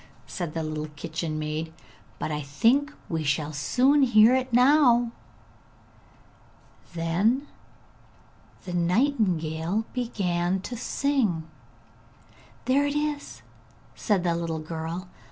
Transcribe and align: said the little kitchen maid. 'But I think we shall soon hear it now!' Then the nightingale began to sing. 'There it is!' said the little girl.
said 0.25 0.55
the 0.55 0.63
little 0.63 0.87
kitchen 0.95 1.37
maid. 1.37 1.71
'But 2.17 2.31
I 2.31 2.41
think 2.41 2.91
we 3.07 3.23
shall 3.23 3.53
soon 3.53 4.01
hear 4.01 4.33
it 4.33 4.51
now!' 4.51 5.11
Then 6.95 7.45
the 8.65 8.73
nightingale 8.73 9.85
began 9.93 10.59
to 10.61 10.75
sing. 10.75 11.47
'There 12.65 12.87
it 12.87 12.95
is!' 12.95 13.43
said 13.93 14.23
the 14.23 14.33
little 14.33 14.57
girl. 14.57 15.07